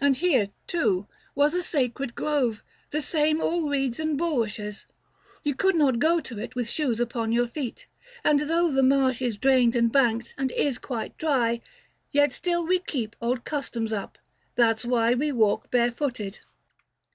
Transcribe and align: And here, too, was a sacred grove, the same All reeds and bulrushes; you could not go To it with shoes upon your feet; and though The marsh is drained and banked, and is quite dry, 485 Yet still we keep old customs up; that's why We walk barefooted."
And 0.00 0.16
here, 0.16 0.48
too, 0.66 1.06
was 1.34 1.52
a 1.52 1.62
sacred 1.62 2.14
grove, 2.14 2.62
the 2.92 3.02
same 3.02 3.42
All 3.42 3.68
reeds 3.68 4.00
and 4.00 4.16
bulrushes; 4.16 4.86
you 5.44 5.54
could 5.54 5.76
not 5.76 5.98
go 5.98 6.18
To 6.18 6.38
it 6.38 6.54
with 6.54 6.66
shoes 6.70 6.98
upon 6.98 7.30
your 7.30 7.46
feet; 7.46 7.86
and 8.24 8.40
though 8.40 8.70
The 8.70 8.82
marsh 8.82 9.20
is 9.20 9.36
drained 9.36 9.76
and 9.76 9.92
banked, 9.92 10.34
and 10.38 10.50
is 10.52 10.78
quite 10.78 11.14
dry, 11.18 11.60
485 12.08 12.08
Yet 12.12 12.32
still 12.32 12.66
we 12.66 12.78
keep 12.78 13.14
old 13.20 13.44
customs 13.44 13.92
up; 13.92 14.16
that's 14.54 14.86
why 14.86 15.12
We 15.12 15.30
walk 15.30 15.70
barefooted." 15.70 16.38